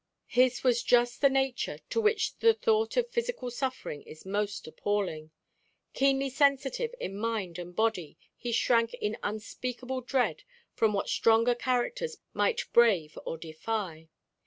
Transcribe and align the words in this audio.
His 0.25 0.63
was 0.63 0.81
just 0.81 1.21
the 1.21 1.29
nature 1.29 1.77
to 1.91 2.01
which 2.01 2.35
the 2.39 2.55
thought 2.55 2.97
of 2.97 3.11
physical 3.11 3.51
suffering 3.51 4.01
is 4.01 4.25
most 4.25 4.65
appalling. 4.65 5.29
Keenly 5.93 6.31
sensitive 6.31 6.95
in 6.99 7.15
mind 7.15 7.59
and 7.59 7.75
body, 7.75 8.17
he 8.35 8.51
shrank 8.51 8.95
in 8.95 9.15
unspeakable 9.21 10.01
dread 10.01 10.41
from 10.73 10.93
what 10.93 11.07
stronger 11.07 11.53
characters 11.53 12.17
might 12.33 12.65
brave 12.73 13.15
or 13.27 13.37
defy. 13.37 14.09